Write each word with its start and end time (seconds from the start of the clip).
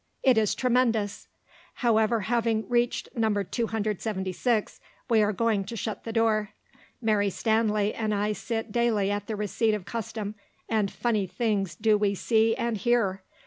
It 0.23 0.35
is 0.35 0.55
tremendous; 0.55 1.27
however, 1.75 2.21
having 2.21 2.67
reached 2.67 3.09
No. 3.15 3.43
276, 3.43 4.81
we 5.11 5.21
are 5.21 5.31
going 5.31 5.63
to 5.65 5.75
shut 5.75 6.05
the 6.05 6.11
door. 6.11 6.53
Mary 6.99 7.29
Stanley 7.29 7.93
and 7.93 8.11
I 8.11 8.33
sit 8.33 8.71
daily 8.71 9.11
at 9.11 9.27
the 9.27 9.35
receipt 9.35 9.75
of 9.75 9.85
custom, 9.85 10.33
and 10.67 10.89
funny 10.89 11.27
things 11.27 11.75
do 11.75 11.99
we 11.99 12.15
see 12.15 12.55
and 12.55 12.77
hear! 12.79 13.21